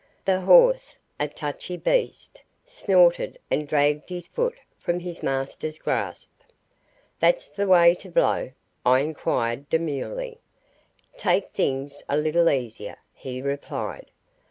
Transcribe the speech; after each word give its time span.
The 0.25 0.41
horse 0.41 0.97
a 1.19 1.27
touchy 1.27 1.77
beast 1.77 2.41
snorted 2.65 3.37
and 3.51 3.67
dragged 3.67 4.09
his 4.09 4.25
foot 4.25 4.55
from 4.79 4.99
his 4.99 5.21
master's 5.21 5.77
grasp. 5.77 6.31
"That 7.19 7.37
the 7.55 7.67
way 7.67 7.93
to 7.93 8.09
blow?" 8.09 8.49
I 8.83 9.01
inquired 9.01 9.69
demurely. 9.69 10.39
"Take 11.17 11.51
things 11.51 12.01
a 12.09 12.17
little 12.17 12.49
easier," 12.49 12.97
he 13.13 13.43
replied. 13.43 14.09